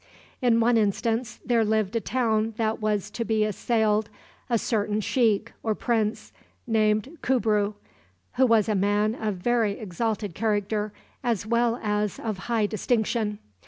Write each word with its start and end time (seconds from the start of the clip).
In 0.41 0.59
one 0.59 0.77
instance 0.77 1.39
there 1.45 1.63
lived 1.63 1.95
in 1.95 1.99
a 1.99 2.03
town 2.03 2.55
that 2.57 2.81
was 2.81 3.11
to 3.11 3.23
be 3.23 3.43
assailed 3.45 4.09
a 4.49 4.57
certain 4.57 4.99
sheikh, 4.99 5.53
or 5.61 5.75
prince, 5.75 6.33
named 6.65 7.19
Kubru, 7.21 7.75
who 8.33 8.47
was 8.47 8.67
a 8.67 8.73
man 8.73 9.13
of 9.13 9.35
very 9.35 9.73
exalted 9.77 10.33
character, 10.33 10.91
as 11.23 11.45
well 11.45 11.79
as 11.83 12.17
of 12.17 12.39
high 12.49 12.65
distinction. 12.65 13.37